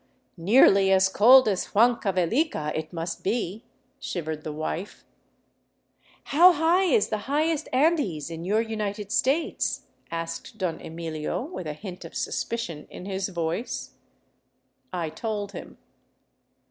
[0.35, 0.45] "Brr!
[0.45, 3.65] Nearly as cold as Huancavelica, it must be,"
[3.99, 5.05] shivered the wife."
[6.33, 11.73] How high is the highest Andes in your United States?" asked Don Emilio, with a
[11.73, 13.91] hint of suspicion in his voice.
[14.91, 15.77] I told him.